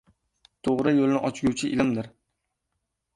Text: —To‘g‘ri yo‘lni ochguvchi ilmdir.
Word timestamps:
—To‘g‘ri 0.67 0.93
yo‘lni 0.99 1.19
ochguvchi 1.29 1.69
ilmdir. 1.77 2.09